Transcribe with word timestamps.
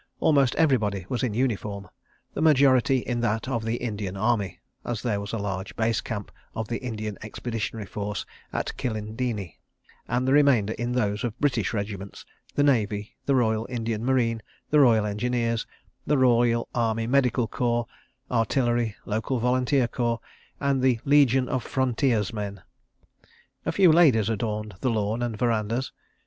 Almost 0.19 0.55
everybody 0.55 1.05
was 1.09 1.21
in 1.21 1.35
uniform, 1.35 1.87
the 2.33 2.41
majority 2.41 2.97
in 3.01 3.19
that 3.21 3.47
of 3.47 3.63
the 3.63 3.75
Indian 3.75 4.17
Army 4.17 4.59
(as 4.83 5.03
there 5.03 5.19
was 5.21 5.31
a 5.31 5.37
large 5.37 5.75
base 5.75 6.01
camp 6.01 6.31
of 6.55 6.67
the 6.67 6.79
Indian 6.79 7.19
Expeditionary 7.21 7.85
Force 7.85 8.25
at 8.51 8.75
Kilindini), 8.77 9.59
and 10.07 10.27
the 10.27 10.33
remainder 10.33 10.73
in 10.73 10.93
those 10.93 11.23
of 11.23 11.39
British 11.39 11.71
regiments, 11.71 12.25
the 12.55 12.63
Navy, 12.63 13.15
the 13.27 13.35
Royal 13.35 13.67
Indian 13.69 14.03
Marine, 14.03 14.41
the 14.71 14.79
Royal 14.79 15.05
Engineers, 15.05 15.67
the 16.07 16.17
Royal 16.17 16.67
Army 16.73 17.05
Medical 17.05 17.47
Corps, 17.47 17.85
Artillery, 18.31 18.95
local 19.05 19.37
Volunteer 19.37 19.87
Corps, 19.87 20.19
and 20.59 20.81
the 20.81 20.99
"Legion 21.05 21.47
of 21.47 21.63
Frontiersmen." 21.63 22.63
A 23.67 23.71
few 23.71 23.91
ladies 23.91 24.29
adorned 24.29 24.73
the 24.79 24.89
lawn 24.89 25.21
and 25.21 25.37
verandahs. 25.37 25.91